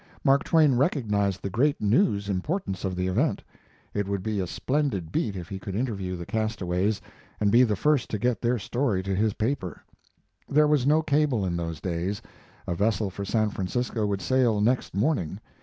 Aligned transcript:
Mark 0.23 0.43
Twain 0.43 0.73
recognized 0.73 1.43
the 1.43 1.51
great 1.51 1.79
news 1.79 2.27
importance 2.27 2.83
of 2.83 2.95
the 2.95 3.05
event. 3.05 3.43
It 3.93 4.07
would 4.07 4.23
be 4.23 4.39
a 4.39 4.47
splendid 4.47 5.11
beat 5.11 5.35
if 5.35 5.47
he 5.47 5.59
could 5.59 5.75
interview 5.75 6.15
the 6.15 6.25
castaways 6.25 6.99
and 7.39 7.51
be 7.51 7.61
the 7.61 7.75
first 7.75 8.09
to 8.09 8.17
get 8.17 8.41
their 8.41 8.57
story 8.57 9.03
to 9.03 9.13
his 9.15 9.33
paper. 9.35 9.83
There 10.49 10.65
was 10.67 10.87
no 10.87 11.03
cable 11.03 11.45
in 11.45 11.55
those 11.55 11.79
days; 11.79 12.19
a 12.65 12.73
vessel 12.73 13.11
for 13.11 13.23
San 13.25 13.51
Francisco 13.51 14.07
would 14.07 14.21
sail 14.23 14.59
next 14.59 14.95
morning. 14.95 15.39